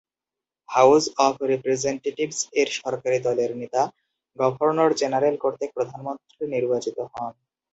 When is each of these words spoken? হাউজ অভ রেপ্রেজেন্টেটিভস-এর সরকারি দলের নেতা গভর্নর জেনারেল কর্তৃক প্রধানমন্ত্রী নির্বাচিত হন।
হাউজ 0.69 1.03
অভ 1.19 1.35
রেপ্রেজেন্টেটিভস-এর 1.49 2.69
সরকারি 2.79 3.17
দলের 3.27 3.51
নেতা 3.61 3.81
গভর্নর 4.37 4.91
জেনারেল 4.99 5.35
কর্তৃক 5.37 5.71
প্রধানমন্ত্রী 5.77 6.43
নির্বাচিত 6.55 6.97
হন। 7.11 7.33